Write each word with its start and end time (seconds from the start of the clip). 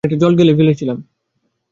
অনেকটা 0.03 0.19
জল 0.21 0.33
গিলে 0.37 0.53
ফেলেছিলাম। 0.55 0.97